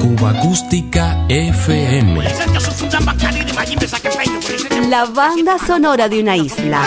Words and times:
Cuba 0.00 0.30
Acústica 0.30 1.24
FM. 1.28 2.20
La 4.88 5.04
banda 5.04 5.56
sonora 5.64 6.08
de 6.08 6.20
una 6.20 6.36
isla. 6.36 6.82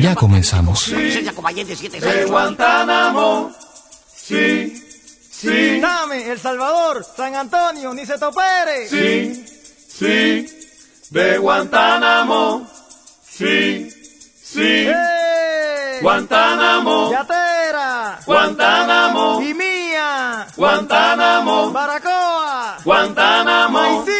Ya 0.00 0.14
comenzamos. 0.14 0.88
De 0.88 2.24
Guantánamo, 2.26 3.50
sí, 4.14 4.84
sí, 5.30 5.80
Dame, 5.80 6.30
El 6.30 6.38
Salvador, 6.38 7.02
San 7.16 7.34
Antonio, 7.34 7.94
Niceto 7.94 8.30
Pérez. 8.30 8.90
sí, 8.90 9.44
sí, 9.88 10.46
de 11.10 11.38
Guantánamo, 11.38 12.66
sí, 13.26 13.88
sí, 14.42 14.86
¡Eh! 14.88 15.55
Guantánamo, 16.02 17.10
Yatera. 17.10 18.18
Guantánamo, 18.26 19.40
Y 19.42 19.54
mía. 19.54 20.46
Guantánamo, 20.56 21.70
Baracoa. 21.70 22.76
Guantánamo. 22.84 23.78
Maicí. 23.78 24.15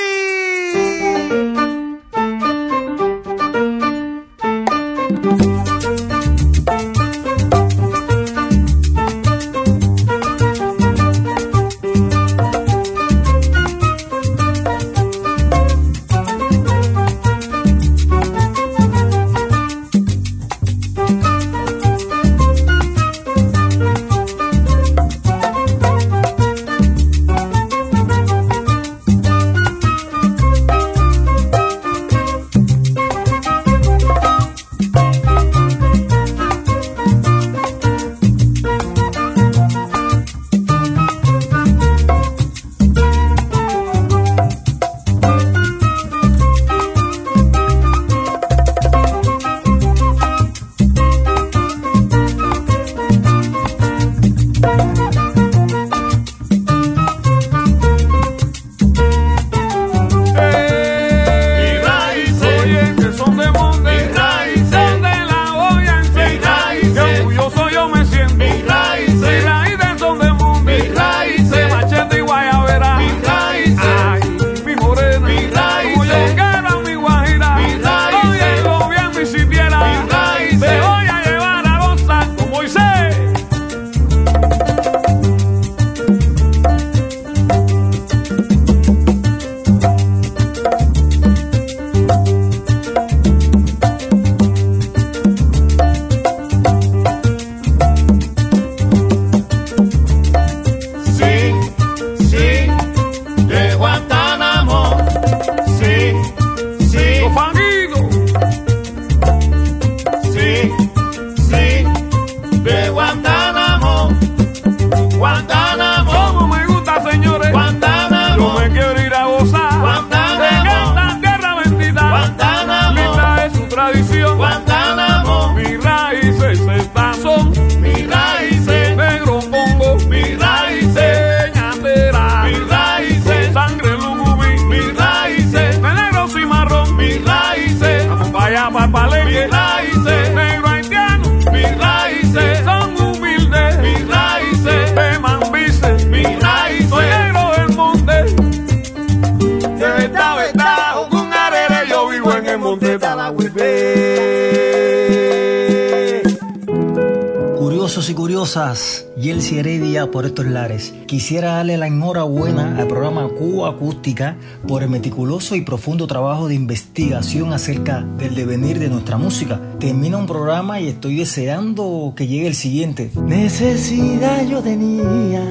Quisiera 161.06 161.54
darle 161.54 161.76
la 161.76 161.86
enhorabuena 161.86 162.76
al 162.78 162.86
programa 162.86 163.28
Cuba 163.28 163.70
Acústica 163.70 164.36
por 164.66 164.82
el 164.82 164.88
meticuloso 164.90 165.54
y 165.54 165.62
profundo 165.62 166.06
trabajo 166.06 166.48
de 166.48 166.54
investigación 166.54 167.52
acerca 167.52 168.02
del 168.18 168.34
devenir 168.34 168.78
de 168.78 168.88
nuestra 168.88 169.16
música. 169.16 169.60
Termina 169.78 170.16
un 170.16 170.26
programa 170.26 170.80
y 170.80 170.88
estoy 170.88 171.16
deseando 171.16 172.12
que 172.16 172.26
llegue 172.26 172.46
el 172.48 172.54
siguiente. 172.54 173.10
Necesidad 173.14 174.46
yo 174.46 174.60
tenía 174.62 175.42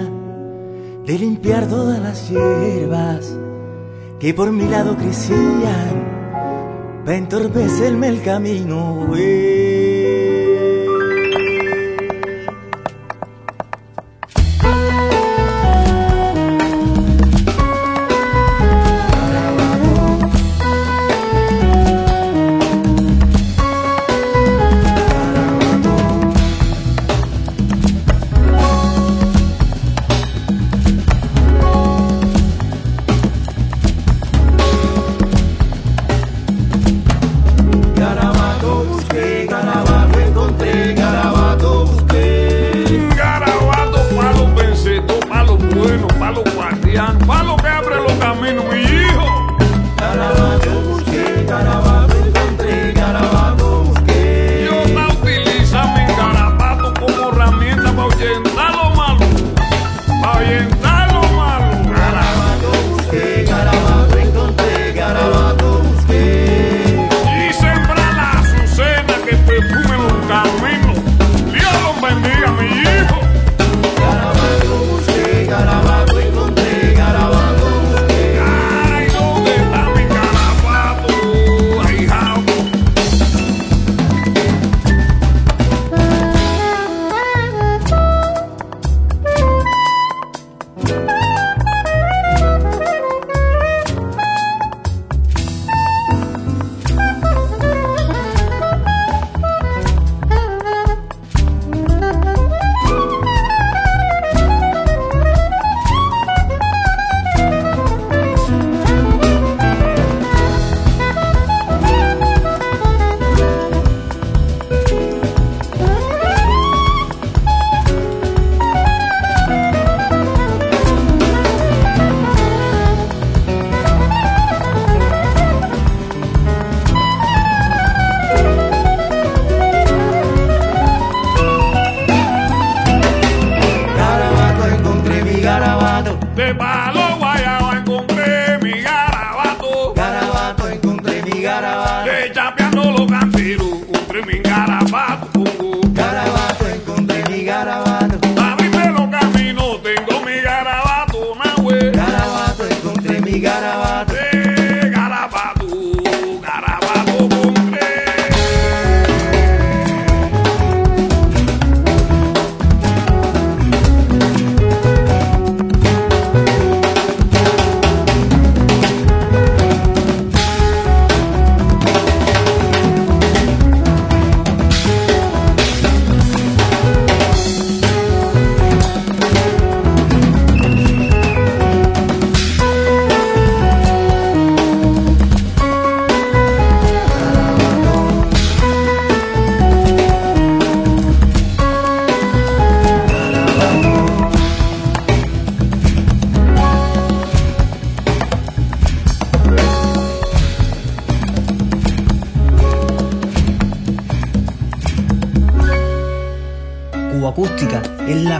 de 1.05 1.19
limpiar 1.19 1.67
todas 1.67 1.99
las 1.99 2.29
hierbas 2.29 3.37
que 4.19 4.33
por 4.33 4.51
mi 4.51 4.67
lado 4.67 4.95
crecían 4.97 6.15
para 7.05 7.17
entorpecerme 7.17 8.07
el 8.07 8.21
camino. 8.21 9.13
eh. 9.17 9.64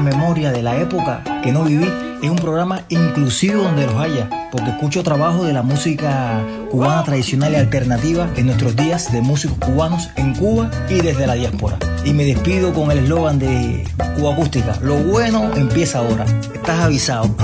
memoria 0.05 0.51
de 0.51 0.61
la 0.61 0.77
época 0.77 1.23
que 1.43 1.51
no 1.51 1.63
viví 1.63 1.91
es 2.21 2.29
un 2.29 2.37
programa 2.37 2.81
inclusivo 2.89 3.63
donde 3.63 3.85
los 3.85 3.95
haya, 3.95 4.29
porque 4.51 4.69
escucho 4.69 5.03
trabajo 5.03 5.43
de 5.43 5.53
la 5.53 5.63
música 5.63 6.41
cubana 6.71 7.03
tradicional 7.03 7.53
y 7.53 7.55
alternativa 7.57 8.29
en 8.35 8.45
nuestros 8.45 8.75
días 8.75 9.11
de 9.11 9.21
músicos 9.21 9.57
cubanos 9.57 10.09
en 10.15 10.33
Cuba 10.35 10.71
y 10.89 11.01
desde 11.01 11.27
la 11.27 11.33
diáspora. 11.33 11.77
Y 12.03 12.13
me 12.13 12.23
despido 12.23 12.73
con 12.73 12.91
el 12.91 12.99
eslogan 12.99 13.39
de 13.39 13.83
Cuba 14.15 14.33
Acústica, 14.33 14.77
lo 14.81 14.95
bueno 14.95 15.51
empieza 15.55 15.99
ahora, 15.99 16.25
estás 16.53 16.79
avisado. 16.79 17.35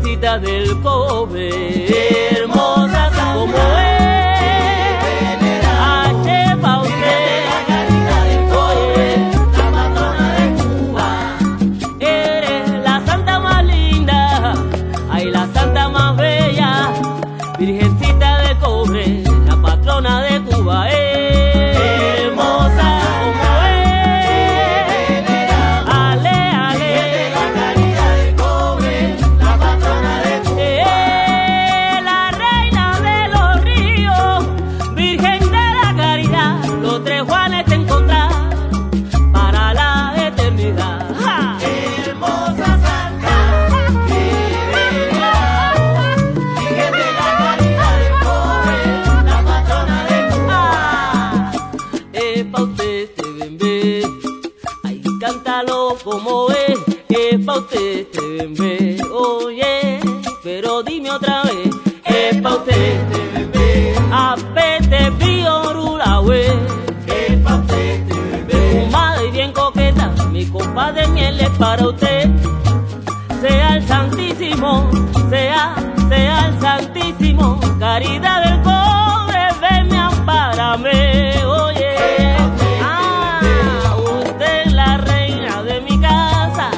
virgencita 0.00 0.38
del 0.38 0.80
Cobre. 0.80 2.30
Hermosa 2.30 3.10
para 71.60 71.88
usted. 71.88 72.30
Sea 73.42 73.76
el 73.76 73.86
Santísimo, 73.86 74.90
sea, 75.28 75.74
sea 76.08 76.48
el 76.48 76.60
Santísimo, 76.60 77.60
caridad 77.78 78.44
del 78.44 78.62
cobre, 78.62 79.44
venme, 79.60 79.98
ampárame, 79.98 81.44
oye. 81.44 81.94
Ah, 82.82 83.94
usted 83.98 84.66
es 84.66 84.72
la 84.72 84.96
reina 84.98 85.62
de 85.62 85.80
mi 85.82 85.98
casa, 86.00 86.70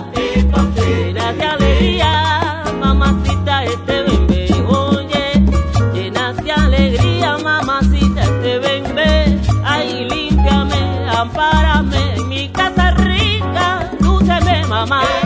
llena 0.76 1.32
de 1.32 1.44
alegría, 1.44 2.64
mamacita, 2.80 3.64
este 3.64 4.02
bebé, 4.02 4.46
oye. 4.52 4.64
Oh 4.68 5.00
yeah. 5.00 5.92
Llenas 5.94 6.36
de 6.44 6.52
alegría, 6.52 7.38
mamacita, 7.38 8.22
este 8.22 8.58
bebé, 8.58 9.40
ay, 9.64 10.08
límpiame, 10.10 11.08
ampárame, 11.08 12.16
mi 12.28 12.48
casa. 12.48 12.61
my 14.86 15.04
mind. 15.04 15.21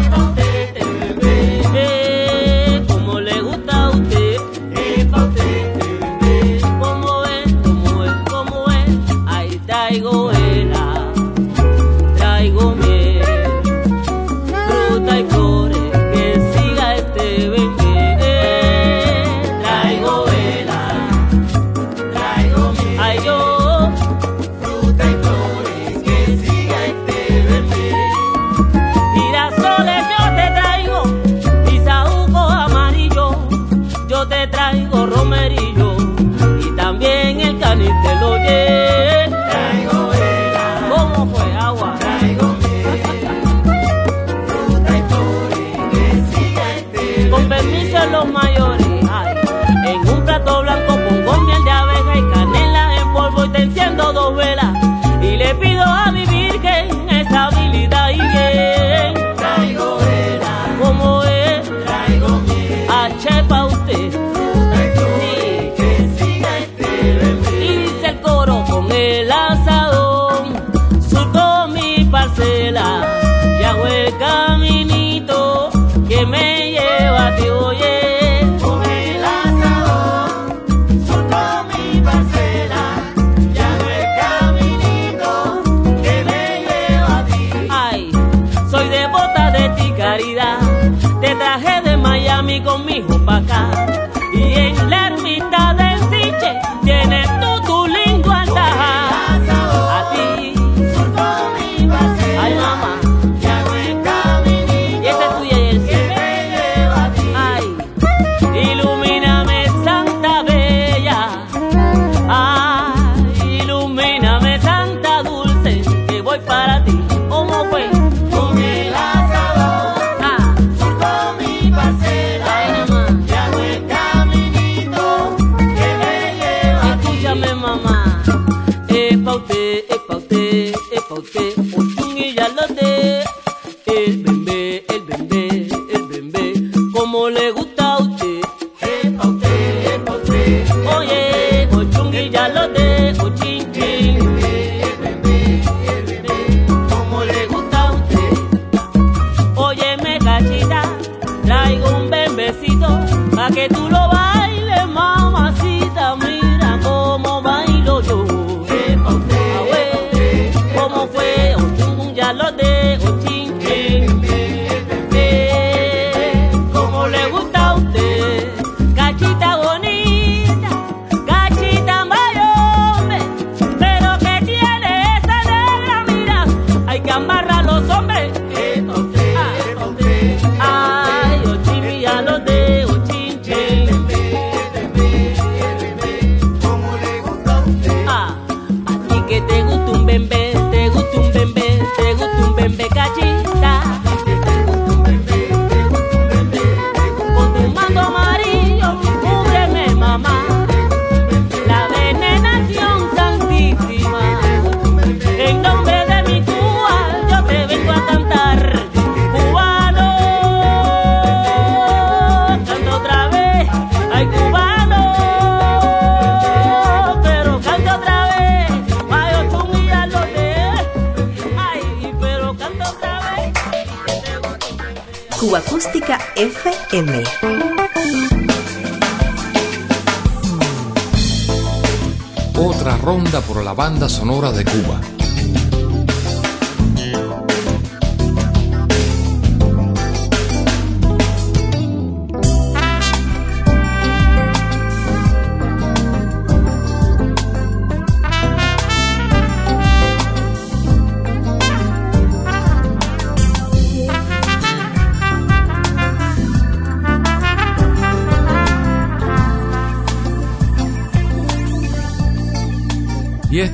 sonora 234.08 234.52
de 234.52 234.62
Cuba. 234.62 235.15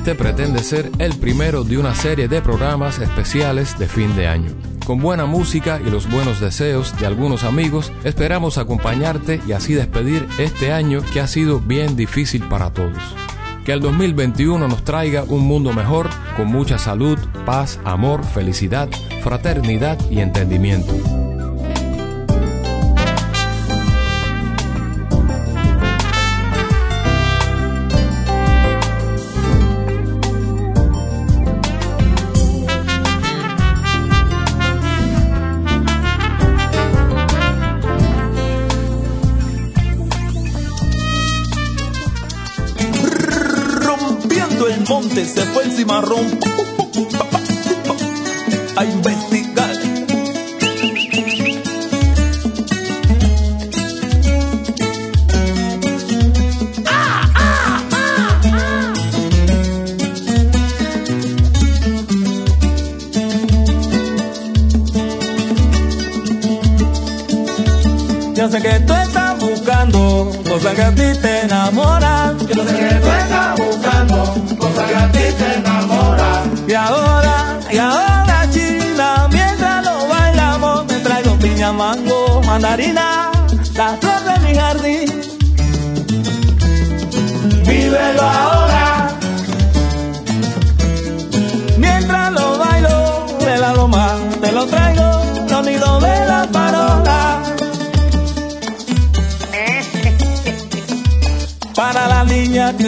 Este 0.03 0.15
pretende 0.15 0.61
ser 0.61 0.91
el 0.99 1.15
primero 1.17 1.63
de 1.63 1.77
una 1.77 1.95
serie 1.95 2.27
de 2.27 2.41
programas 2.41 2.99
especiales 2.99 3.79
de 3.79 3.87
fin 3.87 4.13
de 4.17 4.27
año. 4.27 4.51
Con 4.85 4.99
buena 4.99 5.25
música 5.25 5.79
y 5.79 5.89
los 5.89 6.11
buenos 6.11 6.41
deseos 6.41 6.93
de 6.99 7.05
algunos 7.05 7.45
amigos, 7.45 7.89
esperamos 8.03 8.57
acompañarte 8.57 9.39
y 9.47 9.53
así 9.53 9.75
despedir 9.75 10.27
este 10.39 10.73
año 10.73 11.01
que 11.13 11.21
ha 11.21 11.27
sido 11.27 11.61
bien 11.61 11.95
difícil 11.95 12.43
para 12.49 12.73
todos. 12.73 13.01
Que 13.63 13.71
el 13.71 13.79
2021 13.79 14.67
nos 14.67 14.83
traiga 14.83 15.23
un 15.23 15.47
mundo 15.47 15.71
mejor, 15.71 16.09
con 16.35 16.47
mucha 16.47 16.77
salud, 16.77 17.17
paz, 17.45 17.79
amor, 17.85 18.25
felicidad, 18.25 18.89
fraternidad 19.23 19.97
y 20.11 20.19
entendimiento. 20.19 21.12
Se 45.13 45.45
fue 45.45 45.63
el 45.65 45.71
cimarrón 45.71 46.39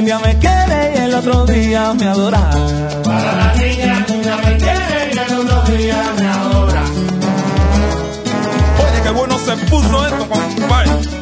un 0.05 0.07
día 0.07 0.19
me 0.19 0.37
quiere 0.37 0.93
y 0.93 0.97
el 0.99 1.15
otro 1.15 1.45
día 1.47 1.93
me 1.95 2.05
adora. 2.05 2.51
Para 3.03 3.35
la 3.37 3.55
niña 3.55 4.05
que 4.05 4.13
un 4.13 4.21
día 4.21 4.37
me 4.37 4.57
quiere 4.57 5.11
y 5.11 5.17
el 5.17 5.33
otro 5.39 5.75
día 5.75 6.03
me 6.19 6.27
adora. 6.27 6.83
Oye, 8.83 9.01
qué 9.01 9.09
bueno 9.09 9.35
se 9.39 9.57
puso 9.65 10.05
esto, 10.05 10.29
compadre. 10.29 11.14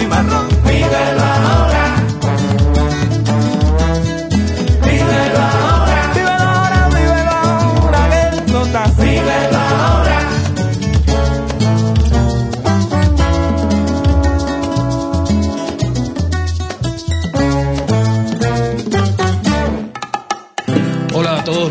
El 0.00 0.47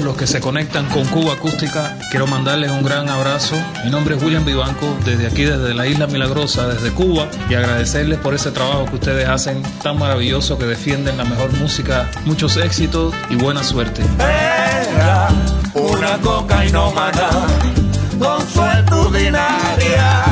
los 0.07 0.15
que 0.15 0.25
se 0.25 0.39
conectan 0.39 0.85
con 0.85 1.03
Cuba 1.07 1.33
Acústica. 1.33 1.97
Quiero 2.11 2.27
mandarles 2.27 2.71
un 2.71 2.81
gran 2.81 3.09
abrazo. 3.09 3.57
Mi 3.83 3.91
nombre 3.91 4.15
es 4.15 4.23
William 4.23 4.45
Vivanco, 4.45 4.97
desde 5.03 5.27
aquí, 5.27 5.43
desde 5.43 5.73
la 5.73 5.85
Isla 5.85 6.07
Milagrosa, 6.07 6.65
desde 6.65 6.91
Cuba, 6.91 7.27
y 7.49 7.55
agradecerles 7.55 8.17
por 8.19 8.33
ese 8.33 8.51
trabajo 8.51 8.85
que 8.85 8.95
ustedes 8.95 9.27
hacen 9.27 9.61
tan 9.83 9.99
maravilloso, 9.99 10.57
que 10.57 10.63
defienden 10.63 11.17
la 11.17 11.25
mejor 11.25 11.51
música, 11.57 12.09
muchos 12.23 12.55
éxitos 12.55 13.13
y 13.29 13.35
buena 13.35 13.63
suerte. 13.63 14.01
Era 14.17 15.27
una 15.73 16.17
cocainómana 16.19 17.29
consuetudinaria 18.17 20.23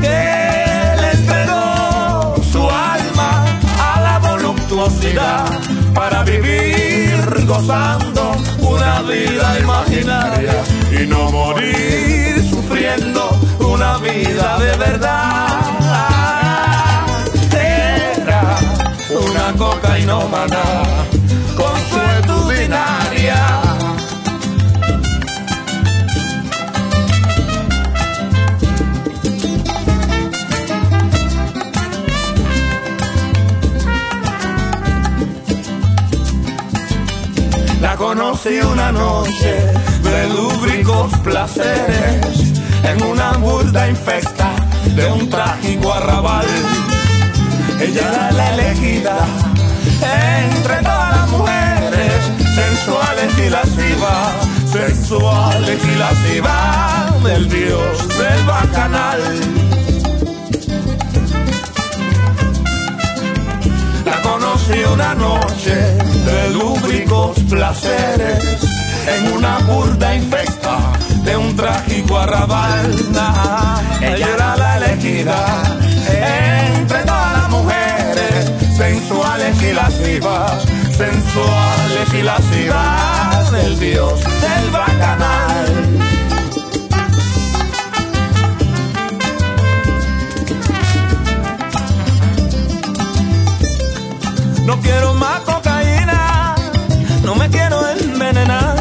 que 0.00 1.00
le 1.02 1.12
entregó 1.12 2.34
su 2.50 2.62
alma 2.62 3.44
a 3.78 4.00
la 4.00 4.18
voluptuosidad 4.20 5.71
para 5.94 6.24
vivir 6.24 7.46
gozando 7.46 8.34
una 8.60 9.02
vida 9.02 9.60
imaginaria 9.60 10.64
y 10.90 11.06
no 11.06 11.30
morir 11.30 12.42
sufriendo 12.50 13.38
una 13.60 13.98
vida 13.98 14.58
de 14.58 14.76
verdad. 14.76 15.48
Era 17.52 18.56
una 19.10 19.52
cocainómana 19.56 20.82
consuetudinaria. 21.56 23.61
La 37.82 37.96
conocí 37.96 38.60
una 38.60 38.92
noche 38.92 39.56
de 40.04 40.28
lúbricos 40.28 41.12
placeres 41.24 42.62
en 42.84 43.02
una 43.02 43.32
burda 43.38 43.88
infecta 43.88 44.52
de 44.94 45.04
un 45.10 45.28
trágico 45.28 45.92
arrabal. 45.92 46.46
Ella 47.80 48.08
era 48.08 48.30
la 48.30 48.54
elegida 48.54 49.18
entre 50.46 50.76
todas 50.76 51.16
las 51.16 51.30
mujeres, 51.30 52.14
sensuales 52.54 53.38
y 53.44 53.50
lascivas, 53.50 54.32
sensuales 54.70 55.80
y 55.84 55.98
lascivas 55.98 57.24
del 57.24 57.48
dios 57.48 58.08
del 58.16 58.44
bacanal. 58.46 59.61
La 64.12 64.20
conocí 64.20 64.78
una 64.92 65.14
noche 65.14 65.74
de 65.74 66.50
lúbricos 66.50 67.34
placeres 67.48 68.58
en 69.06 69.32
una 69.32 69.56
burda 69.60 70.14
infecta 70.14 70.92
de 71.24 71.34
un 71.34 71.56
trágico 71.56 72.18
arrabal. 72.18 72.94
Ella 74.02 74.28
era 74.34 74.56
la 74.58 74.76
elegida 74.76 75.62
entre 76.76 76.98
todas 77.04 77.32
las 77.38 77.48
mujeres 77.48 78.52
sensuales 78.76 79.62
y 79.62 79.72
lascivas, 79.72 80.62
sensuales 80.94 82.12
y 82.12 82.22
lascivas 82.22 83.50
del 83.50 83.80
dios 83.80 84.20
del 84.20 84.70
bacanal. 84.70 86.01
Quiero 94.82 95.14
más 95.14 95.40
cocaína, 95.40 96.54
no 97.24 97.34
me 97.34 97.48
quiero 97.48 97.88
envenenar. 97.88 98.76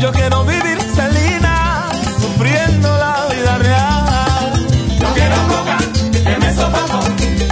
Yo 0.00 0.10
quiero 0.12 0.44
vivir 0.44 0.78
Celina, 0.94 1.88
sufriendo 2.20 2.88
la 2.98 3.26
vida 3.32 3.58
real. 3.58 4.66
No 5.00 5.08
quiero 5.14 5.36
coca, 5.52 5.78
que 6.24 6.38
me 6.38 6.54
sofoco. 6.54 7.00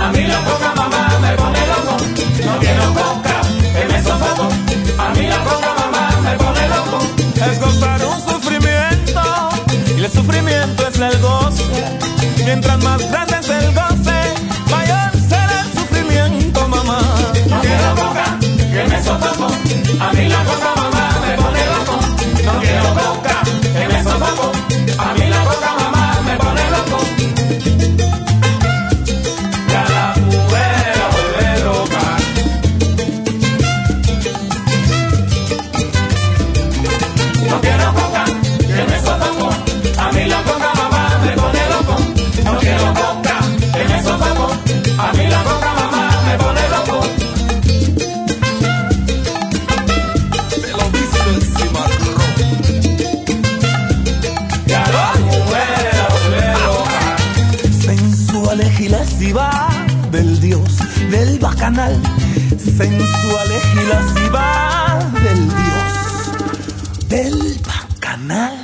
A 0.05 0.13
mí 0.13 0.23
la 0.27 0.41
coca 0.45 0.75
mamá 0.75 1.19
me 1.23 1.33
pone 1.37 1.61
loco. 1.73 1.97
No 2.47 2.59
quiero 2.59 2.95
coca, 2.95 3.41
que 3.75 3.85
me 3.93 4.03
sofoco. 4.03 4.49
A 4.99 5.09
mí 5.15 5.27
la 5.27 5.39
coca 5.45 5.75
mamá 5.81 6.11
me 6.25 6.33
pone 6.37 6.69
loco. 6.69 6.99
Es 7.51 7.61
gozar 7.61 8.01
un 8.05 8.21
sufrimiento 8.29 9.23
y 9.97 10.05
el 10.05 10.11
sufrimiento 10.11 10.89
es 10.89 10.99
el 10.99 11.19
goce. 11.21 11.65
Mientras 12.45 12.83
más 12.83 13.11
grande 13.11 13.37
es 13.41 13.49
el 13.49 13.75
goce, 13.75 13.90
A 19.11 20.13
mí 20.13 20.29
la 20.29 20.45
coca 20.45 20.75
mamá 20.77 21.11
me 21.27 21.37
pone 21.37 21.67
loco. 21.67 21.99
No 22.45 22.61
quiero 22.61 22.95
coca, 22.95 23.43
que 23.61 23.89
me 23.89 24.05
sofoco. 24.05 24.53
A 24.99 25.15
mí 25.15 25.29
la 25.29 25.45
coca 25.45 25.75
mamá 25.81 26.21
me 26.25 26.37
pone 26.37 26.71
loco. 26.71 27.30
Sensual 62.81 63.53
y 63.75 63.87
lasciva 63.91 64.99
del 65.23 65.49
dios 65.49 67.09
del 67.09 67.61
bacanal. 67.61 68.60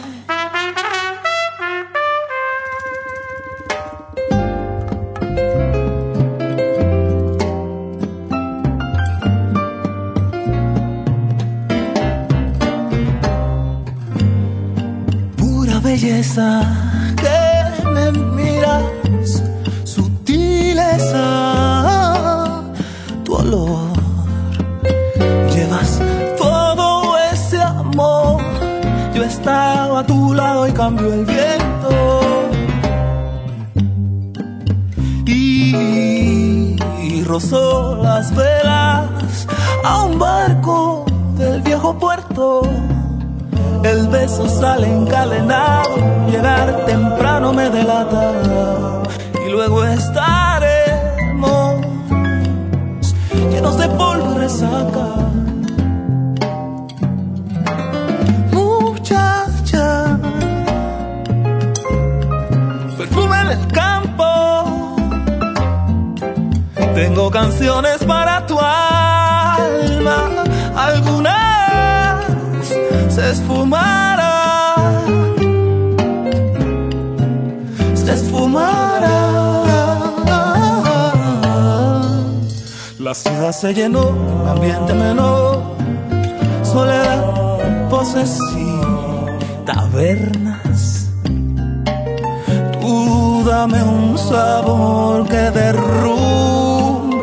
Dame 93.56 93.82
un 93.82 94.18
sabor 94.18 95.26
que 95.32 95.50
derrumbe 95.60 97.16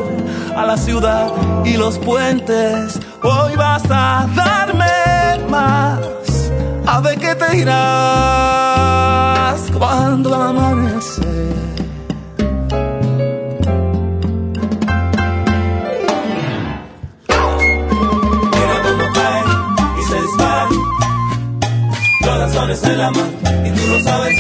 a 0.56 0.66
la 0.66 0.78
ciudad 0.78 1.32
y 1.64 1.78
los 1.78 2.00
puentes. 2.00 3.00
Hoy 3.22 3.56
vas 3.56 3.84
a 3.92 4.28
darme 4.36 5.48
más. 5.48 6.00
A 6.88 7.02
ver 7.02 7.20
qué 7.20 7.36
te 7.36 7.58
irás 7.58 7.74
cuando 9.78 10.34
amanece. 10.34 11.22
Mira 18.54 18.78
cómo 18.86 19.06
cae 19.18 19.44
y 20.00 20.02
se 20.10 20.18
dispara. 20.26 20.68
Los 22.26 22.36
lanzones 22.40 22.84
en 22.86 22.98
la 22.98 23.12
mano 23.12 23.30
y 23.68 23.70
tú 23.78 23.84
lo 23.92 24.00
sabes. 24.10 24.38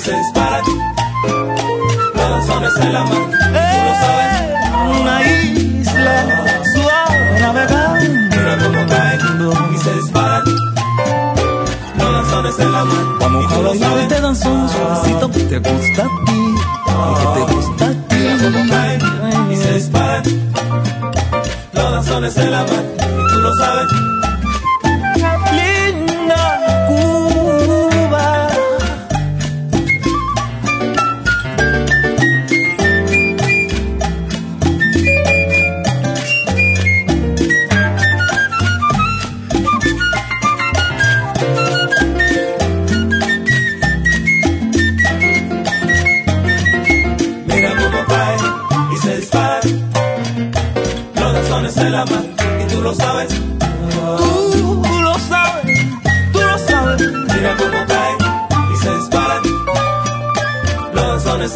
Se 0.00 0.12
dispara. 0.16 0.62
Los 2.14 2.30
lanzones 2.30 2.72
en 2.80 2.92
la 2.92 3.00
y 3.00 3.04
tú 3.10 3.16
lo 3.86 3.94
sabes. 4.00 5.00
Una 5.00 5.22
isla 5.22 6.64
suave 6.72 7.40
navegando. 7.40 8.36
Mira 8.36 8.58
cómo 8.62 8.86
cae 8.88 9.18
y 9.74 9.78
se 9.78 9.94
dispara. 9.94 10.42
Los 11.98 12.12
lanzones 12.12 12.58
en 12.58 12.72
la 12.72 12.84
mano 12.84 13.16
Vamos 13.20 13.42
y 13.42 13.46
a 13.46 13.48
tú 13.56 13.62
lo 13.62 13.74
sabes. 13.74 14.02
este 14.04 14.20
danzón 14.20 14.68
suavecito 14.70 15.30
que 15.30 15.40
te 15.40 15.58
gusta 15.58 16.02
a 16.02 16.24
ti. 16.26 16.54
que 17.20 17.26
te 17.46 17.52
gusta 17.54 17.84
a 17.84 17.88
ti. 17.90 18.16
Mira 18.16 18.36
cómo 18.42 18.70
cae 18.70 18.98
y 19.52 19.56
se 19.56 19.74
dispara. 19.74 20.22
Los 21.72 21.90
lanzones 21.92 22.36
en 22.38 22.50
la 22.50 22.62
mano 22.62 22.82
y 22.96 23.32
tú 23.34 23.38
lo 23.40 23.54
sabes. 23.56 23.86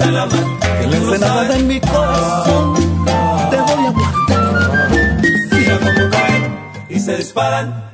Que 0.04 0.10
la 0.10 0.96
ensenada 0.96 1.56
en 1.56 1.66
mi 1.66 1.80
corazón 1.80 2.74
te 3.50 3.56
voy 3.56 3.86
a 3.86 3.90
guardar. 3.90 5.20
Mira 5.50 5.78
cómo 5.78 6.10
caen 6.10 6.58
y 6.90 7.00
se 7.00 7.16
disparan. 7.16 7.90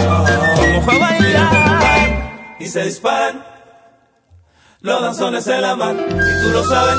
como 0.55 0.81
fue 0.81 0.95
a 0.95 0.99
bailar. 0.99 2.55
y 2.59 2.65
se 2.65 2.85
disparan. 2.85 3.45
Los 4.81 4.99
danzones 4.99 5.43
se 5.43 5.59
la 5.59 5.75
man 5.75 5.95
y 5.99 6.43
tú 6.43 6.49
lo 6.53 6.63
sabes. 6.63 6.97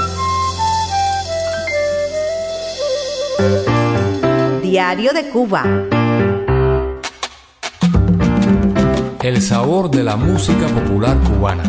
Diario 4.63 5.13
de 5.13 5.31
Cuba. 5.31 5.65
El 9.25 9.41
sabor 9.41 9.91
de 9.91 10.05
la 10.05 10.17
música 10.17 10.67
popular 10.67 11.17
cubana. 11.23 11.63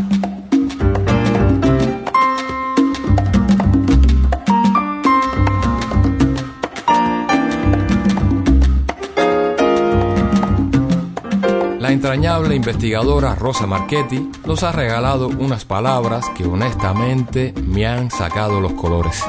La 11.79 11.93
entrañable 11.93 12.55
investigadora 12.55 13.35
Rosa 13.35 13.65
Marchetti 13.65 14.29
nos 14.45 14.63
ha 14.63 14.73
regalado 14.73 15.29
unas 15.29 15.63
palabras 15.63 16.25
que 16.35 16.43
honestamente 16.43 17.53
me 17.65 17.87
han 17.87 18.11
sacado 18.11 18.59
los 18.59 18.73
colores. 18.73 19.23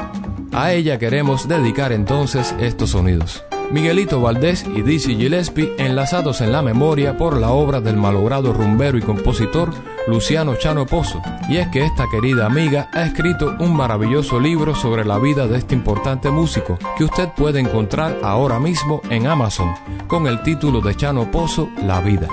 A 0.51 0.73
ella 0.73 0.99
queremos 0.99 1.47
dedicar 1.47 1.93
entonces 1.93 2.53
estos 2.59 2.89
sonidos. 2.89 3.46
Miguelito 3.71 4.21
Valdés 4.21 4.65
y 4.73 4.81
Dizzy 4.81 5.15
Gillespie 5.15 5.73
enlazados 5.77 6.41
en 6.41 6.51
la 6.51 6.61
memoria 6.61 7.17
por 7.17 7.37
la 7.37 7.51
obra 7.51 7.81
del 7.81 7.97
malogrado 7.97 8.53
rumbero 8.53 8.97
y 8.97 9.01
compositor 9.01 9.71
Luciano 10.07 10.55
Chano 10.55 10.85
Pozo. 10.85 11.21
Y 11.49 11.57
es 11.57 11.67
que 11.67 11.83
esta 11.83 12.05
querida 12.09 12.45
amiga 12.45 12.89
ha 12.93 13.03
escrito 13.03 13.55
un 13.59 13.75
maravilloso 13.75 14.39
libro 14.39 14.73
sobre 14.73 15.03
la 15.03 15.19
vida 15.19 15.47
de 15.47 15.57
este 15.57 15.75
importante 15.75 16.29
músico 16.29 16.79
que 16.97 17.03
usted 17.03 17.29
puede 17.35 17.59
encontrar 17.59 18.17
ahora 18.23 18.59
mismo 18.59 19.01
en 19.09 19.27
Amazon 19.27 19.73
con 20.07 20.27
el 20.27 20.41
título 20.43 20.79
de 20.79 20.95
Chano 20.95 21.29
Pozo 21.29 21.69
La 21.85 21.99
vida. 21.99 22.27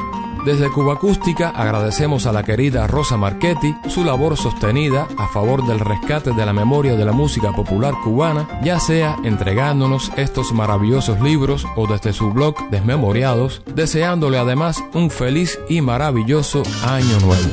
Desde 0.44 0.70
Cuba 0.70 0.94
Acústica 0.94 1.48
agradecemos 1.48 2.26
a 2.26 2.32
la 2.32 2.42
querida 2.42 2.86
Rosa 2.86 3.16
Marchetti 3.16 3.74
su 3.88 4.04
labor 4.04 4.36
sostenida 4.36 5.08
a 5.16 5.26
favor 5.28 5.66
del 5.66 5.80
rescate 5.80 6.32
de 6.32 6.44
la 6.44 6.52
memoria 6.52 6.96
de 6.96 7.04
la 7.06 7.12
música 7.12 7.52
popular 7.52 7.94
cubana, 8.04 8.46
ya 8.62 8.78
sea 8.78 9.16
entregándonos 9.24 10.12
estos 10.18 10.52
maravillosos 10.52 11.18
libros 11.22 11.66
o 11.76 11.86
desde 11.86 12.12
su 12.12 12.30
blog 12.30 12.68
Desmemoriados, 12.68 13.62
deseándole 13.74 14.36
además 14.36 14.84
un 14.92 15.10
feliz 15.10 15.58
y 15.70 15.80
maravilloso 15.80 16.62
año 16.84 17.18
nuevo. 17.20 17.50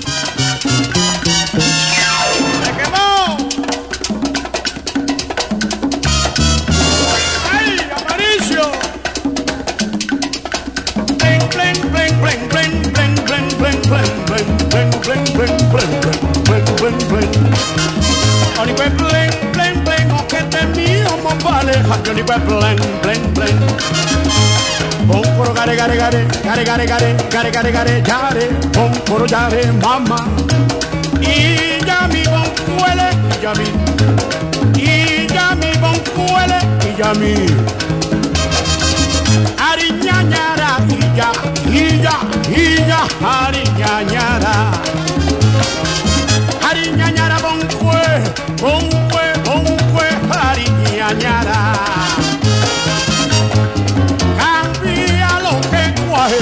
¡Se 2.61 2.71
quemó! 2.75 3.37
¡Ay, 7.51 7.77
Ariñañara, 39.57 40.77
y 40.89 41.15
ya, 41.15 41.31
y 41.65 42.01
ya 42.01 42.40
ariñañara. 43.19 44.71
Ariñañara, 46.69 47.37
boncue, 47.39 48.05
boncue, 48.61 49.25
boncue, 49.45 50.07
ariñañara. 50.49 51.59
Cambia 54.37 55.31
lo 55.45 55.55
que 55.71 55.83
cuaje, 56.01 56.41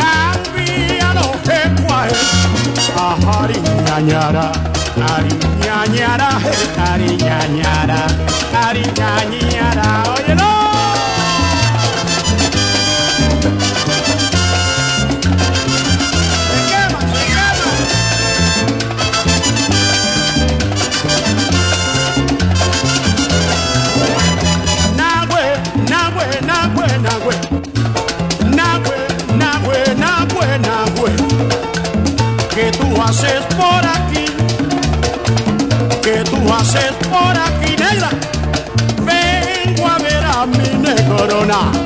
cambia 0.00 1.08
lo 1.14 1.28
que 1.46 1.82
cuaje. 1.82 2.16
Ariñañara, 3.42 4.52
ariñañara, 5.14 6.30
ariñañara, 6.92 8.00
ariñañara. 8.66 9.88
Oye, 10.14 10.34
haces 33.12 33.44
por 33.56 33.86
aquí? 33.86 34.24
¿Qué 36.02 36.24
tú 36.24 36.38
haces 36.50 36.92
por 37.10 37.36
aquí, 37.36 37.76
negra? 37.76 38.10
Vengo 39.04 39.86
a 39.86 39.98
ver 39.98 40.24
a 40.24 40.46
mi 40.46 40.68
negrona 40.78 41.81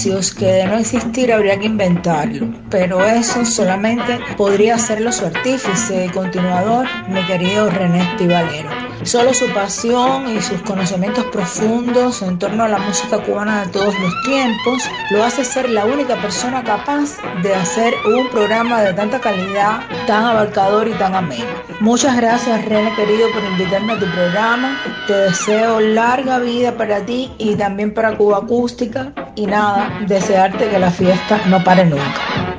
espacios 0.00 0.32
que 0.34 0.46
de 0.46 0.64
no 0.64 0.78
existir 0.78 1.30
habría 1.30 1.58
que 1.58 1.66
inventarlo, 1.66 2.46
pero 2.70 3.04
eso 3.04 3.44
solamente 3.44 4.18
podría 4.38 4.76
hacerlo 4.76 5.12
su 5.12 5.26
artífice 5.26 6.06
y 6.06 6.08
continuador, 6.08 6.86
mi 7.08 7.22
querido 7.26 7.68
René 7.68 8.00
Estivalero. 8.12 8.70
Solo 9.02 9.32
su 9.32 9.48
pasión 9.52 10.36
y 10.36 10.40
sus 10.42 10.60
conocimientos 10.62 11.24
profundos 11.26 12.20
en 12.22 12.38
torno 12.38 12.64
a 12.64 12.68
la 12.68 12.78
música 12.78 13.18
cubana 13.18 13.64
de 13.64 13.72
todos 13.72 13.98
los 13.98 14.22
tiempos 14.24 14.82
lo 15.10 15.24
hace 15.24 15.42
ser 15.42 15.70
la 15.70 15.86
única 15.86 16.20
persona 16.20 16.62
capaz 16.62 17.16
de 17.42 17.54
hacer 17.54 17.94
un 18.06 18.28
programa 18.28 18.82
de 18.82 18.92
tanta 18.92 19.18
calidad, 19.18 19.80
tan 20.06 20.24
abarcador 20.24 20.86
y 20.88 20.92
tan 20.92 21.14
ameno. 21.14 21.46
Muchas 21.80 22.14
gracias 22.16 22.62
René 22.66 22.94
querido 22.94 23.28
por 23.32 23.42
invitarme 23.42 23.94
a 23.94 23.98
tu 23.98 24.06
programa. 24.06 24.78
Te 25.06 25.14
deseo 25.14 25.80
larga 25.80 26.38
vida 26.38 26.76
para 26.76 27.00
ti 27.00 27.32
y 27.38 27.54
también 27.54 27.94
para 27.94 28.16
Cuba 28.18 28.38
Acústica 28.38 29.12
y 29.40 29.46
nada, 29.46 29.96
desearte 30.06 30.68
que 30.68 30.78
la 30.78 30.90
fiesta 30.90 31.40
no 31.46 31.64
pare 31.64 31.86
nunca. 31.86 32.49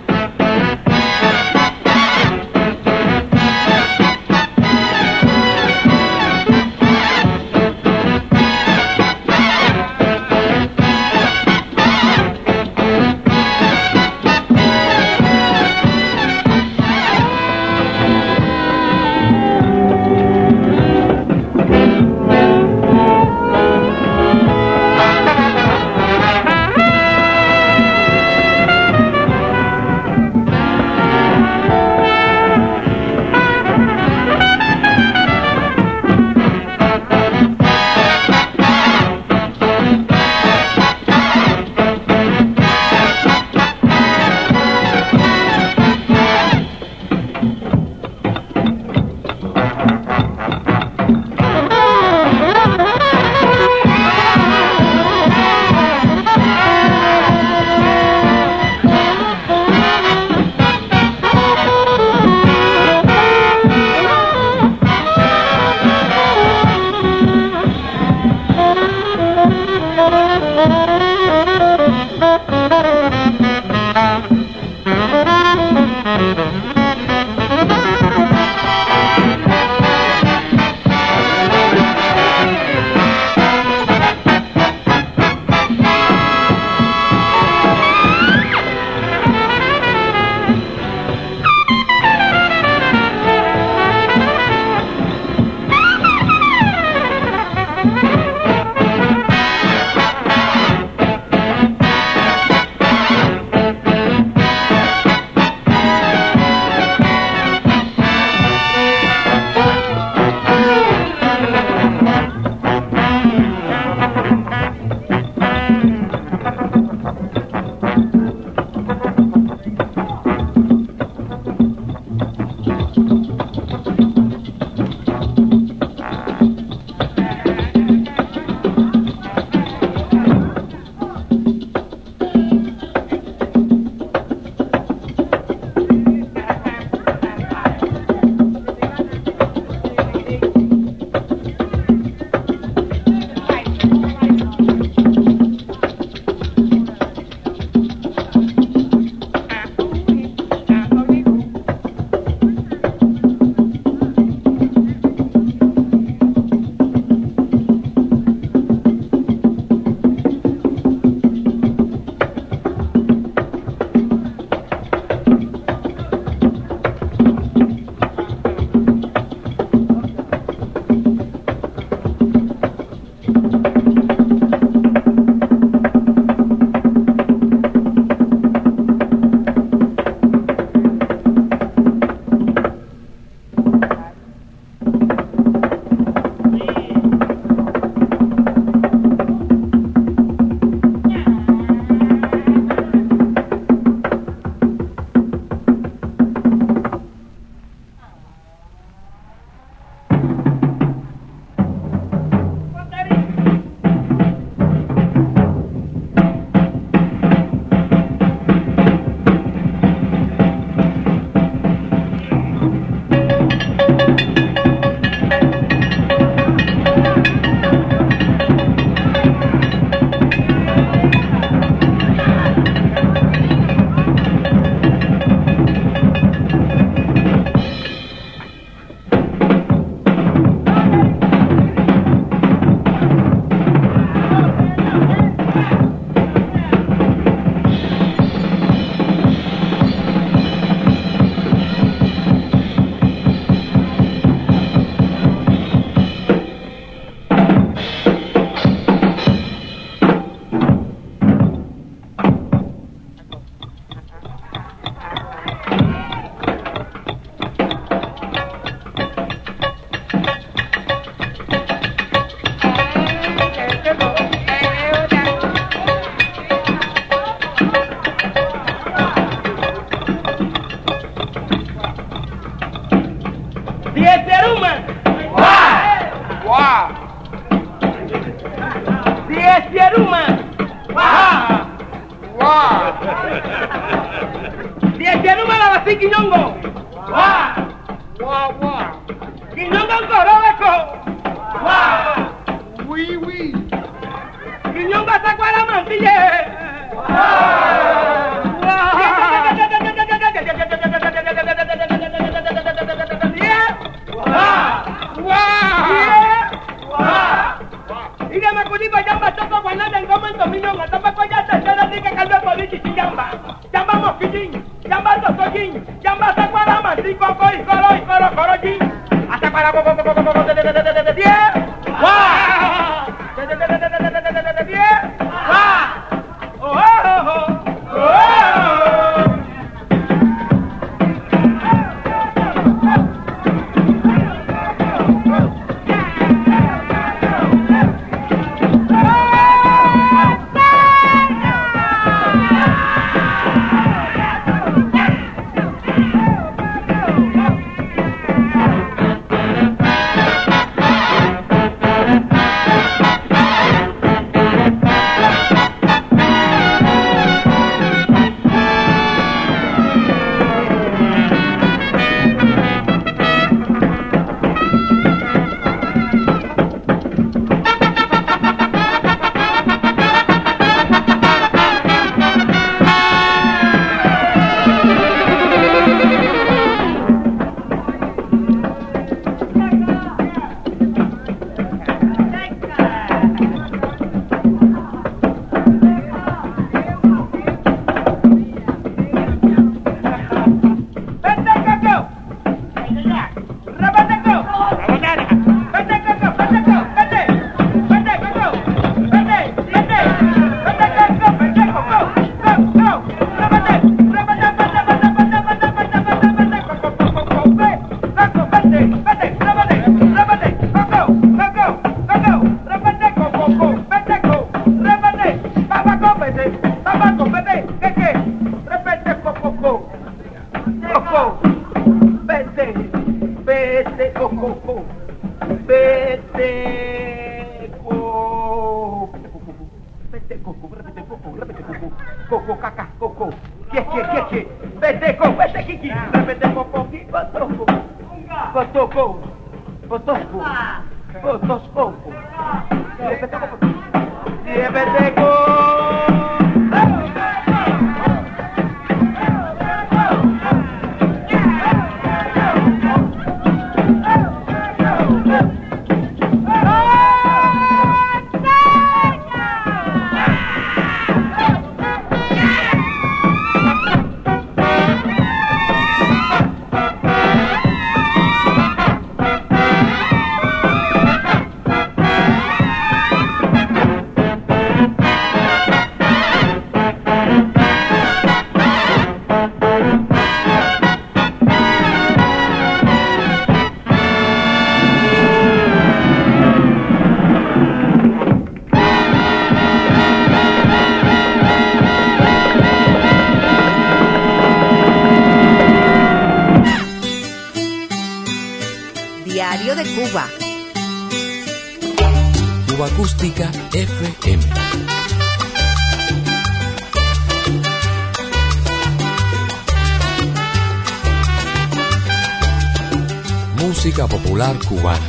popular 514.41 514.57
cubana. 514.67 514.99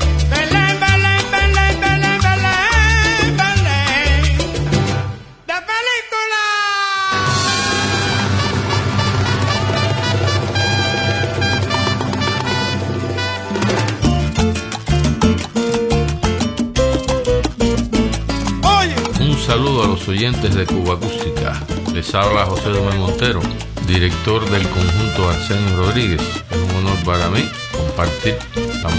Un 19.21 19.39
saludo 19.39 19.85
a 19.85 19.87
los 19.87 20.09
oyentes 20.09 20.55
de 20.55 20.67
Cuba 20.67 20.95
Acústica. 20.95 21.61
Les 21.95 22.15
habla 22.15 22.45
José 22.47 22.69
Domé 22.69 22.97
Montero, 22.97 23.41
director 23.87 24.49
del 24.51 24.69
conjunto 24.69 25.29
Arsenio 25.29 25.77
Rodríguez. 25.77 26.21
Es 26.51 26.57
un 26.57 26.87
honor 26.87 26.99
para 27.05 27.29
mí 27.31 27.49
compartir 27.73 28.37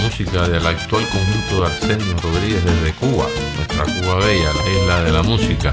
música 0.04 0.46
del 0.46 0.66
actual 0.66 1.02
conjunto 1.08 1.60
de 1.60 1.66
Arsenio 1.66 2.14
Rodríguez 2.22 2.62
desde 2.62 2.92
Cuba, 2.92 3.26
nuestra 3.56 3.84
Cuba 3.84 4.16
Bella, 4.16 4.50
la 4.52 4.70
isla 4.70 5.02
de 5.02 5.12
la 5.12 5.22
música. 5.22 5.72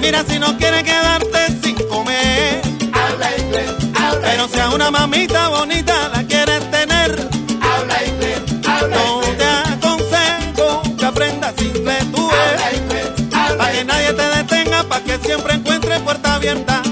Mira 0.00 0.24
si 0.24 0.38
no 0.38 0.56
quieres 0.56 0.84
quedarte 0.84 1.46
sin 1.62 1.74
comer. 1.88 2.62
Pero 2.92 3.36
inglés. 3.38 4.50
sea 4.50 4.70
una 4.70 4.90
mamita 4.90 5.48
bonita 5.48 6.08
la 6.08 6.22
quieres 6.24 6.70
tener. 6.70 7.28
Habla 7.60 8.04
inglés, 8.04 8.40
habla 8.66 8.96
No 8.96 9.20
te 9.20 9.44
aconsejo 9.74 10.96
que 10.96 11.04
aprendas 11.04 11.54
inglés 11.60 12.04
tú 12.12 12.30
Para 13.58 13.72
que 13.72 13.84
nadie 13.84 14.12
te 14.12 14.22
detenga, 14.22 14.84
para 14.84 15.04
que 15.04 15.18
siempre 15.18 15.54
encuentres 15.54 16.00
puerta 16.00 16.34
abierta. 16.34 16.82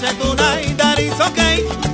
noche, 0.00 0.16
tonight, 0.18 0.76
that 0.76 0.98
is 0.98 1.20
okay. 1.20 1.93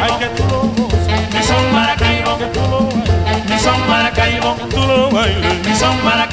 Maracaibo, 0.00 0.18
que 0.18 0.26
tú 0.36 0.44
lo 0.48 0.88
mi 1.38 1.42
son 1.42 1.72
Maracaibo, 1.72 2.38
que 2.38 2.46
tú 2.46 2.60
lo 2.70 2.88
mi 3.48 3.58
son 3.58 3.88
Maracaibo, 3.88 4.56
que 4.56 4.64
tú 4.74 4.86
lo 4.86 5.10
bailes, 5.10 5.66
mi 5.66 5.74
son 5.74 6.04
Maracaibo. 6.04 6.30